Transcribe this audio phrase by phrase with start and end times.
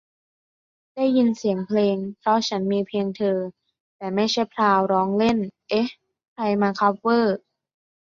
[0.95, 3.37] ได้ยินเสียงเพลง 'เพราะฉันมีเพียงเธอ'
[3.97, 5.37] แต่ไม่ใช่ 'พราว' ร้องเล่น
[5.69, 5.87] เอ๊ะ
[6.33, 7.39] ใครเอามาคัฟเวอร์?